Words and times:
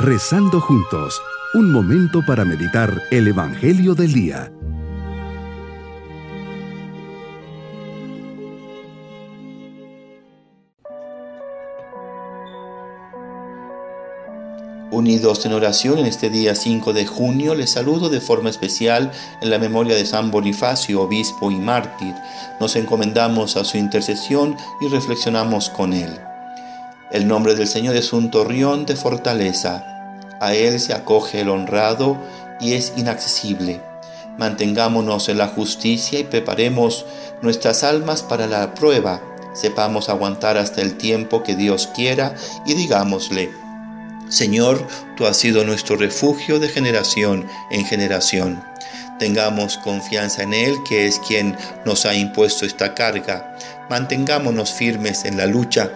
Rezando 0.00 0.60
juntos, 0.60 1.20
un 1.54 1.72
momento 1.72 2.24
para 2.24 2.44
meditar 2.44 3.02
el 3.10 3.26
Evangelio 3.26 3.96
del 3.96 4.12
Día. 4.12 4.52
Unidos 14.92 15.44
en 15.44 15.52
oración 15.54 15.98
en 15.98 16.06
este 16.06 16.30
día 16.30 16.54
5 16.54 16.92
de 16.92 17.04
junio, 17.04 17.56
les 17.56 17.70
saludo 17.70 18.08
de 18.08 18.20
forma 18.20 18.50
especial 18.50 19.10
en 19.42 19.50
la 19.50 19.58
memoria 19.58 19.96
de 19.96 20.06
San 20.06 20.30
Bonifacio, 20.30 21.02
obispo 21.02 21.50
y 21.50 21.56
mártir. 21.56 22.14
Nos 22.60 22.76
encomendamos 22.76 23.56
a 23.56 23.64
su 23.64 23.76
intercesión 23.76 24.56
y 24.80 24.86
reflexionamos 24.86 25.70
con 25.70 25.92
él. 25.92 26.27
El 27.10 27.26
nombre 27.26 27.54
del 27.54 27.66
Señor 27.66 27.96
es 27.96 28.12
un 28.12 28.30
torreón 28.30 28.84
de 28.84 28.94
fortaleza. 28.94 29.84
A 30.40 30.54
él 30.54 30.78
se 30.78 30.92
acoge 30.92 31.40
el 31.40 31.48
honrado 31.48 32.18
y 32.60 32.74
es 32.74 32.92
inaccesible. 32.96 33.80
Mantengámonos 34.36 35.28
en 35.30 35.38
la 35.38 35.48
justicia 35.48 36.18
y 36.18 36.24
preparemos 36.24 37.06
nuestras 37.40 37.82
almas 37.82 38.22
para 38.22 38.46
la 38.46 38.74
prueba. 38.74 39.22
Sepamos 39.54 40.10
aguantar 40.10 40.58
hasta 40.58 40.82
el 40.82 40.96
tiempo 40.98 41.42
que 41.42 41.56
Dios 41.56 41.88
quiera 41.94 42.34
y 42.66 42.74
digámosle, 42.74 43.50
Señor, 44.28 44.86
tú 45.16 45.26
has 45.26 45.38
sido 45.38 45.64
nuestro 45.64 45.96
refugio 45.96 46.60
de 46.60 46.68
generación 46.68 47.46
en 47.70 47.86
generación. 47.86 48.62
Tengamos 49.18 49.78
confianza 49.78 50.42
en 50.42 50.52
Él, 50.52 50.76
que 50.86 51.06
es 51.06 51.18
quien 51.18 51.56
nos 51.86 52.04
ha 52.04 52.14
impuesto 52.14 52.66
esta 52.66 52.94
carga. 52.94 53.56
Mantengámonos 53.88 54.72
firmes 54.72 55.24
en 55.24 55.38
la 55.38 55.46
lucha. 55.46 55.90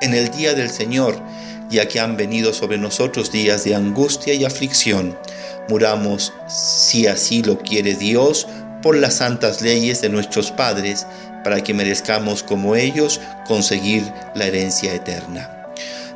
En 0.00 0.14
el 0.14 0.30
día 0.30 0.54
del 0.54 0.70
Señor, 0.70 1.20
ya 1.68 1.86
que 1.86 2.00
han 2.00 2.16
venido 2.16 2.54
sobre 2.54 2.78
nosotros 2.78 3.30
días 3.30 3.64
de 3.64 3.74
angustia 3.74 4.32
y 4.32 4.46
aflicción, 4.46 5.18
muramos, 5.68 6.32
si 6.48 7.06
así 7.06 7.42
lo 7.42 7.58
quiere 7.58 7.94
Dios, 7.94 8.46
por 8.80 8.96
las 8.96 9.16
santas 9.16 9.60
leyes 9.60 10.00
de 10.00 10.08
nuestros 10.08 10.52
padres, 10.52 11.06
para 11.44 11.62
que 11.62 11.74
merezcamos 11.74 12.42
como 12.42 12.76
ellos 12.76 13.20
conseguir 13.46 14.02
la 14.34 14.46
herencia 14.46 14.94
eterna. 14.94 15.50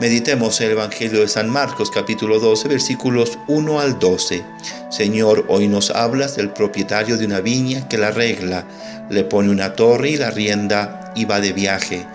Meditemos 0.00 0.58
el 0.62 0.70
Evangelio 0.70 1.20
de 1.20 1.28
San 1.28 1.50
Marcos 1.50 1.90
capítulo 1.90 2.38
12 2.40 2.68
versículos 2.68 3.38
1 3.46 3.80
al 3.80 3.98
12. 3.98 4.42
Señor, 4.90 5.44
hoy 5.48 5.68
nos 5.68 5.90
hablas 5.90 6.36
del 6.36 6.48
propietario 6.50 7.18
de 7.18 7.26
una 7.26 7.40
viña 7.40 7.86
que 7.88 7.98
la 7.98 8.10
regla, 8.10 8.64
le 9.10 9.22
pone 9.24 9.50
una 9.50 9.74
torre 9.74 10.10
y 10.10 10.16
la 10.16 10.30
rienda 10.30 11.12
y 11.14 11.26
va 11.26 11.40
de 11.40 11.52
viaje. 11.52 12.06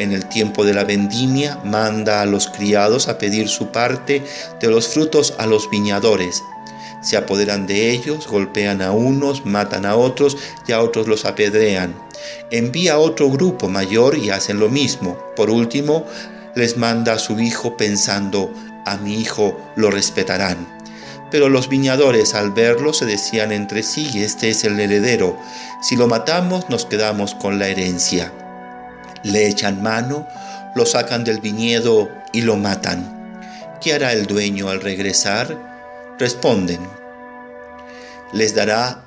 En 0.00 0.12
el 0.12 0.24
tiempo 0.24 0.64
de 0.64 0.72
la 0.72 0.84
vendimia 0.84 1.60
manda 1.62 2.22
a 2.22 2.24
los 2.24 2.48
criados 2.48 3.06
a 3.08 3.18
pedir 3.18 3.50
su 3.50 3.66
parte 3.66 4.24
de 4.58 4.68
los 4.68 4.88
frutos 4.88 5.34
a 5.36 5.44
los 5.44 5.68
viñadores. 5.68 6.42
Se 7.02 7.18
apoderan 7.18 7.66
de 7.66 7.90
ellos, 7.90 8.26
golpean 8.26 8.80
a 8.80 8.92
unos, 8.92 9.44
matan 9.44 9.84
a 9.84 9.96
otros 9.96 10.38
y 10.66 10.72
a 10.72 10.80
otros 10.80 11.06
los 11.06 11.26
apedrean. 11.26 11.94
Envía 12.50 12.94
a 12.94 12.98
otro 12.98 13.28
grupo 13.28 13.68
mayor 13.68 14.16
y 14.16 14.30
hacen 14.30 14.58
lo 14.58 14.70
mismo. 14.70 15.18
Por 15.36 15.50
último, 15.50 16.06
les 16.54 16.78
manda 16.78 17.12
a 17.12 17.18
su 17.18 17.38
hijo 17.38 17.76
pensando, 17.76 18.50
a 18.86 18.96
mi 18.96 19.20
hijo 19.20 19.60
lo 19.76 19.90
respetarán. 19.90 20.66
Pero 21.30 21.50
los 21.50 21.68
viñadores 21.68 22.32
al 22.32 22.52
verlo 22.52 22.94
se 22.94 23.04
decían 23.04 23.52
entre 23.52 23.82
sí, 23.82 24.22
este 24.22 24.48
es 24.48 24.64
el 24.64 24.80
heredero, 24.80 25.38
si 25.82 25.94
lo 25.94 26.06
matamos 26.06 26.70
nos 26.70 26.86
quedamos 26.86 27.34
con 27.34 27.58
la 27.58 27.68
herencia. 27.68 28.32
Le 29.22 29.48
echan 29.48 29.82
mano, 29.82 30.26
lo 30.74 30.86
sacan 30.86 31.24
del 31.24 31.40
viñedo 31.40 32.08
y 32.32 32.42
lo 32.42 32.56
matan. 32.56 33.38
¿Qué 33.80 33.94
hará 33.94 34.12
el 34.12 34.26
dueño 34.26 34.68
al 34.68 34.80
regresar? 34.80 35.56
Responden, 36.18 36.80
les 38.32 38.54
dará 38.54 39.02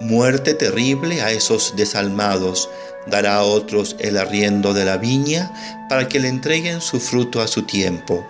muerte 0.00 0.52
terrible 0.52 1.22
a 1.22 1.30
esos 1.30 1.74
desalmados, 1.76 2.68
dará 3.06 3.36
a 3.36 3.42
otros 3.42 3.96
el 3.98 4.18
arriendo 4.18 4.74
de 4.74 4.84
la 4.84 4.98
viña 4.98 5.50
para 5.88 6.08
que 6.08 6.20
le 6.20 6.28
entreguen 6.28 6.80
su 6.80 7.00
fruto 7.00 7.40
a 7.40 7.48
su 7.48 7.62
tiempo. 7.62 8.26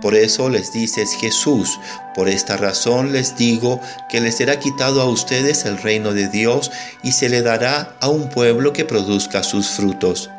Por 0.00 0.14
eso 0.14 0.48
les 0.48 0.72
dices 0.72 1.14
Jesús, 1.20 1.78
por 2.14 2.28
esta 2.28 2.56
razón 2.56 3.12
les 3.12 3.36
digo 3.36 3.80
que 4.08 4.20
les 4.20 4.36
será 4.36 4.58
quitado 4.58 5.02
a 5.02 5.10
ustedes 5.10 5.64
el 5.64 5.78
reino 5.78 6.12
de 6.12 6.28
Dios 6.28 6.70
y 7.02 7.12
se 7.12 7.28
le 7.28 7.42
dará 7.42 7.96
a 8.00 8.08
un 8.08 8.28
pueblo 8.28 8.72
que 8.72 8.84
produzca 8.84 9.42
sus 9.42 9.68
frutos. 9.68 10.30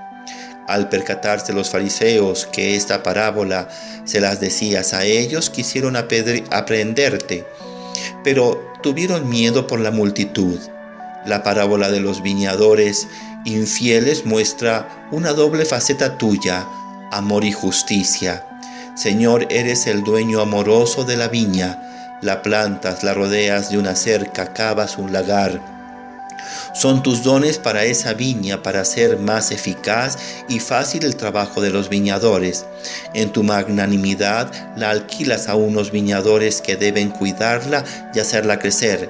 Al 0.72 0.88
percatarse 0.88 1.52
los 1.52 1.70
fariseos 1.70 2.48
que 2.50 2.78
esta 2.78 3.04
parábola 3.04 3.68
se 4.06 4.22
las 4.22 4.40
decías 4.40 4.94
a 4.94 5.04
ellos, 5.04 5.50
quisieron 5.50 5.98
aprenderte, 5.98 7.46
pero 8.24 8.72
tuvieron 8.82 9.28
miedo 9.28 9.68
por 9.68 9.82
la 9.82 9.92
multitud. 9.92 10.58
La 11.26 11.44
parábola 11.44 11.92
de 11.92 12.00
los 12.00 12.24
viñadores 12.24 13.10
infieles 13.44 14.26
muestra 14.26 14.88
una 15.12 15.34
doble 15.34 15.66
faceta 15.66 16.18
tuya, 16.18 16.66
amor 17.12 17.44
y 17.44 17.52
justicia. 17.52 18.46
Señor, 18.96 19.48
eres 19.50 19.88
el 19.88 20.06
dueño 20.06 20.40
amoroso 20.40 21.04
de 21.04 21.18
la 21.18 21.28
viña, 21.28 22.18
la 22.22 22.42
plantas, 22.42 23.04
la 23.04 23.14
rodeas 23.14 23.72
de 23.72 23.78
una 23.78 23.98
cerca, 23.98 24.54
cavas 24.54 24.98
un 24.98 25.12
lagar. 25.12 25.81
Son 26.74 27.04
tus 27.04 27.24
dones 27.24 27.58
para 27.58 27.84
esa 27.84 28.14
viña 28.14 28.64
para 28.64 28.82
hacer 28.82 29.18
más 29.18 29.52
eficaz 29.52 30.18
y 30.48 30.60
fácil 30.60 31.04
el 31.04 31.16
trabajo 31.16 31.62
de 31.62 31.70
los 31.70 31.90
viñadores. 31.90 32.66
En 33.14 33.32
tu 33.32 33.44
magnanimidad 33.44 34.52
la 34.78 34.90
alquilas 34.90 35.48
a 35.50 35.56
unos 35.56 35.92
viñadores 35.92 36.62
que 36.62 36.78
deben 36.78 37.10
cuidarla 37.10 37.84
y 38.14 38.20
hacerla 38.20 38.60
crecer 38.60 39.10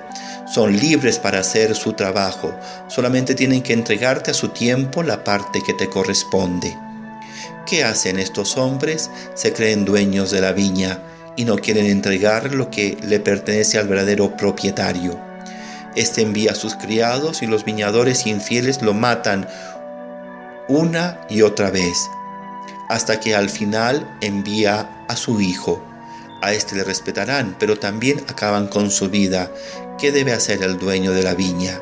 son 0.51 0.77
libres 0.77 1.17
para 1.17 1.39
hacer 1.39 1.75
su 1.75 1.94
trabajo, 1.94 2.53
solamente 2.89 3.35
tienen 3.35 3.61
que 3.61 3.71
entregarte 3.71 4.31
a 4.31 4.33
su 4.33 4.50
tiempo 4.50 5.01
la 5.01 5.23
parte 5.23 5.61
que 5.66 5.73
te 5.73 5.88
corresponde. 5.88 6.75
¿Qué 7.66 7.85
hacen 7.85 8.19
estos 8.19 8.57
hombres? 8.57 9.09
Se 9.33 9.53
creen 9.53 9.85
dueños 9.85 10.29
de 10.29 10.41
la 10.41 10.51
viña 10.51 11.00
y 11.38 11.45
no 11.45 11.55
quieren 11.55 11.85
entregar 11.85 12.53
lo 12.53 12.69
que 12.69 12.97
le 13.01 13.21
pertenece 13.21 13.77
al 13.77 13.88
verdadero 13.88 14.35
propietario. 14.35 15.31
Este 15.96 16.22
envía 16.22 16.52
a 16.52 16.56
sus 16.56 16.75
criados 16.75 17.41
y 17.41 17.47
los 17.47 17.66
viñadores 17.66 18.25
infieles 18.25 18.81
lo 18.81 18.94
matan 18.94 19.47
una 20.68 21.19
y 21.29 21.41
otra 21.41 21.69
vez, 21.69 22.09
hasta 22.90 23.19
que 23.19 23.35
al 23.35 23.50
final 23.50 24.18
envía 24.22 25.06
a 25.07 25.16
su 25.16 25.41
hijo. 25.41 25.84
A 26.41 26.53
este 26.53 26.75
le 26.75 26.84
respetarán, 26.84 27.56
pero 27.59 27.78
también 27.78 28.24
acaban 28.30 28.68
con 28.68 28.90
su 28.90 29.09
vida, 29.09 29.51
¿Qué 30.01 30.12
debe 30.12 30.34
hacer 30.34 30.63
el 30.63 30.80
dueño 30.80 31.12
de 31.12 31.22
la 31.22 31.35
viña? 31.35 31.80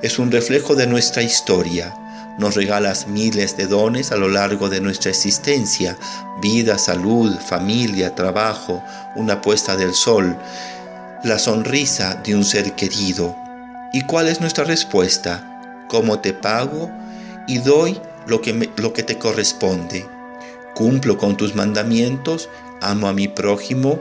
Es 0.00 0.18
un 0.18 0.32
reflejo 0.32 0.76
de 0.76 0.86
nuestra 0.86 1.22
historia. 1.22 1.94
Nos 2.38 2.54
regalas 2.54 3.06
miles 3.06 3.54
de 3.58 3.66
dones 3.66 4.12
a 4.12 4.16
lo 4.16 4.28
largo 4.28 4.70
de 4.70 4.80
nuestra 4.80 5.10
existencia, 5.10 5.94
vida, 6.40 6.78
salud, 6.78 7.38
familia, 7.38 8.14
trabajo, 8.14 8.82
una 9.14 9.42
puesta 9.42 9.76
del 9.76 9.92
sol, 9.92 10.38
la 11.22 11.38
sonrisa 11.38 12.14
de 12.14 12.34
un 12.34 12.44
ser 12.44 12.72
querido. 12.74 13.36
¿Y 13.92 14.02
cuál 14.02 14.28
es 14.28 14.40
nuestra 14.40 14.64
respuesta? 14.64 15.86
¿Cómo 15.88 16.20
te 16.20 16.32
pago? 16.32 16.90
Y 17.46 17.58
doy 17.58 18.00
lo 18.26 18.40
que, 18.40 18.70
lo 18.76 18.92
que 18.92 19.02
te 19.02 19.18
corresponde. 19.18 20.06
Cumplo 20.74 21.18
con 21.18 21.36
tus 21.36 21.54
mandamientos, 21.54 22.48
amo 22.80 23.08
a 23.08 23.12
mi 23.12 23.28
prójimo. 23.28 24.00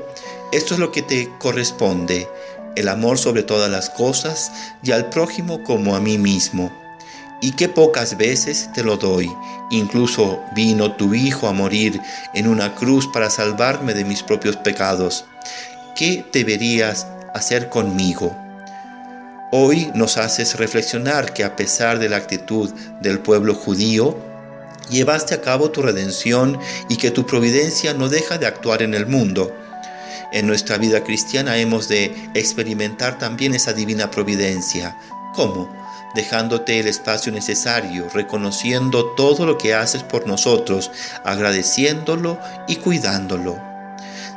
Esto 0.52 0.74
es 0.74 0.79
lo 0.79 0.91
que 0.91 1.02
te 1.02 1.29
corresponde 1.40 2.28
el 2.75 2.88
amor 2.88 3.18
sobre 3.18 3.44
todas 3.44 3.69
las 3.69 3.90
cosas 3.90 4.52
y 4.81 4.91
al 4.91 5.09
prójimo 5.09 5.63
como 5.63 5.96
a 5.96 6.00
mí 6.00 6.18
mismo. 6.18 6.72
Y 7.41 7.52
qué 7.52 7.69
pocas 7.69 8.18
veces 8.18 8.69
te 8.74 8.84
lo 8.84 8.97
doy. 8.97 9.31
Incluso 9.72 10.41
vino 10.53 10.94
tu 10.94 11.14
Hijo 11.14 11.47
a 11.47 11.53
morir 11.53 11.99
en 12.34 12.47
una 12.47 12.76
cruz 12.76 13.08
para 13.08 13.29
salvarme 13.29 13.94
de 13.94 14.03
mis 14.03 14.23
propios 14.23 14.58
pecados. 14.58 15.26
¿Qué 15.99 16.23
deberías 16.31 17.07
hacer 17.34 17.67
conmigo? 17.67 18.34
Hoy 19.51 19.91
nos 19.96 20.16
haces 20.16 20.57
reflexionar 20.57 21.34
que 21.34 21.43
a 21.43 21.57
pesar 21.57 21.99
de 21.99 22.07
la 22.07 22.16
actitud 22.16 22.72
del 23.01 23.19
pueblo 23.19 23.53
judío, 23.53 24.17
llevaste 24.90 25.35
a 25.35 25.41
cabo 25.41 25.72
tu 25.72 25.81
redención 25.81 26.57
y 26.87 26.96
que 26.96 27.11
tu 27.11 27.25
providencia 27.25 27.93
no 27.93 28.07
deja 28.07 28.37
de 28.37 28.47
actuar 28.47 28.81
en 28.81 28.93
el 28.93 29.07
mundo. 29.07 29.53
En 30.31 30.47
nuestra 30.47 30.78
vida 30.78 31.03
cristiana 31.03 31.57
hemos 31.57 31.90
de 31.90 32.16
experimentar 32.34 33.17
también 33.17 33.53
esa 33.53 33.73
divina 33.73 34.09
providencia. 34.09 34.96
¿Cómo? 35.35 35.69
Dejándote 36.16 36.79
el 36.79 36.87
espacio 36.87 37.34
necesario, 37.34 38.07
reconociendo 38.13 39.03
todo 39.17 39.46
lo 39.46 39.57
que 39.57 39.73
haces 39.73 40.03
por 40.03 40.28
nosotros, 40.28 40.91
agradeciéndolo 41.25 42.40
y 42.69 42.78
cuidándolo. 42.78 43.69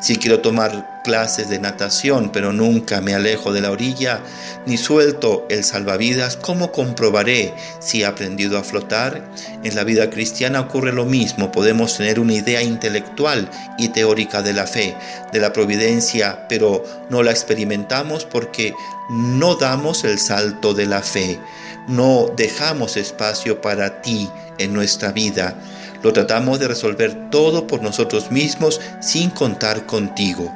Si 0.02 0.16
quiero 0.16 0.40
tomar 0.40 1.00
clases 1.04 1.48
de 1.48 1.60
natación, 1.60 2.32
pero 2.32 2.52
nunca 2.52 3.00
me 3.00 3.14
alejo 3.14 3.52
de 3.52 3.60
la 3.60 3.70
orilla, 3.70 4.18
ni 4.66 4.76
suelto 4.76 5.46
el 5.48 5.62
salvavidas, 5.62 6.36
¿cómo 6.36 6.72
comprobaré 6.72 7.54
si 7.78 8.02
he 8.02 8.06
aprendido 8.06 8.58
a 8.58 8.64
flotar? 8.64 9.24
En 9.62 9.76
la 9.76 9.84
vida 9.84 10.10
cristiana 10.10 10.58
ocurre 10.58 10.92
lo 10.92 11.04
mismo. 11.04 11.52
Podemos 11.52 11.96
tener 11.96 12.18
una 12.18 12.32
idea 12.32 12.62
intelectual 12.62 13.48
y 13.78 13.90
teórica 13.90 14.42
de 14.42 14.52
la 14.54 14.66
fe, 14.66 14.96
de 15.32 15.38
la 15.38 15.52
providencia, 15.52 16.48
pero 16.48 16.82
no 17.08 17.22
la 17.22 17.30
experimentamos 17.30 18.24
porque 18.24 18.74
no 19.08 19.54
damos 19.54 20.02
el 20.02 20.18
salto 20.18 20.74
de 20.74 20.86
la 20.86 21.02
fe. 21.02 21.38
No 21.86 22.26
dejamos 22.36 22.96
espacio 22.96 23.60
para 23.60 24.02
ti 24.02 24.28
en 24.58 24.72
nuestra 24.72 25.12
vida. 25.12 25.56
Lo 26.02 26.12
tratamos 26.12 26.58
de 26.58 26.68
resolver 26.68 27.30
todo 27.30 27.66
por 27.66 27.82
nosotros 27.82 28.30
mismos 28.30 28.80
sin 29.00 29.30
contar 29.30 29.86
contigo. 29.86 30.52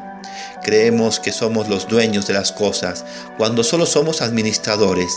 Creemos 0.62 1.20
que 1.20 1.32
somos 1.32 1.68
los 1.68 1.86
dueños 1.86 2.26
de 2.26 2.34
las 2.34 2.50
cosas 2.50 3.04
cuando 3.38 3.62
solo 3.62 3.86
somos 3.86 4.22
administradores. 4.22 5.12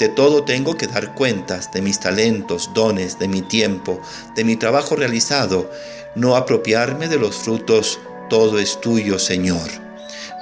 De 0.00 0.08
todo 0.08 0.44
tengo 0.44 0.74
que 0.74 0.88
dar 0.88 1.14
cuentas, 1.14 1.70
de 1.72 1.82
mis 1.82 2.00
talentos, 2.00 2.70
dones, 2.74 3.18
de 3.18 3.28
mi 3.28 3.42
tiempo, 3.42 4.00
de 4.34 4.44
mi 4.44 4.56
trabajo 4.56 4.96
realizado, 4.96 5.70
no 6.16 6.34
apropiarme 6.34 7.08
de 7.08 7.18
los 7.18 7.36
frutos. 7.36 8.00
Todo 8.28 8.58
es 8.58 8.80
tuyo, 8.80 9.18
Señor. 9.18 9.89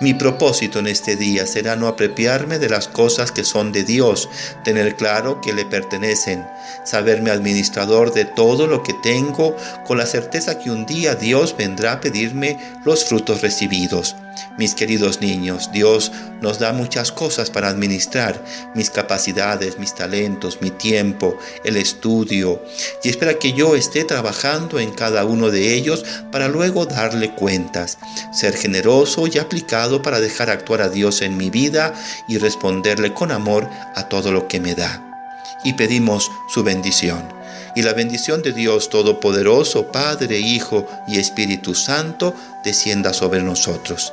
Mi 0.01 0.15
propósito 0.15 0.79
en 0.79 0.87
este 0.87 1.17
día 1.17 1.45
será 1.45 1.75
no 1.75 1.89
apropiarme 1.89 2.61
de 2.61 2.69
las 2.69 2.87
cosas 2.87 3.33
que 3.33 3.43
son 3.43 3.73
de 3.73 3.83
Dios, 3.83 4.29
tener 4.63 4.95
claro 4.95 5.41
que 5.41 5.53
le 5.53 5.65
pertenecen, 5.65 6.47
saberme 6.85 7.33
administrador 7.33 8.13
de 8.13 8.25
todo 8.25 8.69
lo 8.69 8.85
que 8.85 8.95
tengo, 9.03 9.57
con 9.85 9.99
la 9.99 10.07
certeza 10.07 10.61
que 10.61 10.71
un 10.71 10.87
día 10.87 11.17
Dios 11.17 11.57
vendrá 11.59 11.95
a 11.95 12.01
pedirme 12.01 12.59
los 12.85 13.07
frutos 13.07 13.43
recibidos. 13.43 14.15
Mis 14.59 14.75
queridos 14.75 15.21
niños, 15.21 15.71
Dios 15.73 16.11
nos 16.41 16.59
da 16.59 16.73
muchas 16.73 17.13
cosas 17.13 17.51
para 17.51 17.69
administrar, 17.69 18.45
mis 18.75 18.91
capacidades, 18.91 19.79
mis 19.79 19.95
talentos, 19.95 20.59
mi 20.61 20.71
tiempo, 20.71 21.39
el 21.65 21.77
estudio, 21.77 22.63
y 23.03 23.09
espera 23.09 23.39
que 23.39 23.53
yo 23.53 23.75
esté 23.75 24.05
trabajando 24.05 24.79
en 24.79 24.91
cada 24.91 25.25
uno 25.25 25.51
de 25.51 25.75
ellos 25.75 26.05
para 26.31 26.49
luego 26.49 26.87
darle 26.87 27.35
cuentas, 27.35 27.99
ser 28.33 28.57
generoso 28.57 29.27
y 29.27 29.39
aplicado 29.39 30.03
para 30.03 30.21
dejar 30.21 30.51
actuar 30.51 30.83
a 30.83 30.89
Dios 30.89 31.23
en 31.23 31.37
mi 31.37 31.51
vida 31.51 31.95
y 32.29 32.39
responderle 32.39 33.15
con 33.15 33.33
amor 33.33 33.69
a 33.95 34.09
todo 34.09 34.33
lo 34.33 34.49
que 34.49 34.61
me 34.61 34.75
da. 34.75 35.05
Y 35.65 35.75
pedimos 35.75 36.31
su 36.49 36.63
bendición. 36.63 37.37
Y 37.75 37.83
la 37.83 37.93
bendición 37.93 38.43
de 38.43 38.53
Dios 38.53 38.91
Todopoderoso, 38.91 39.93
Padre, 39.93 40.39
Hijo 40.39 40.87
y 41.07 41.19
Espíritu 41.19 41.75
Santo, 41.75 42.35
descienda 42.65 43.13
sobre 43.13 43.43
nosotros 43.43 44.13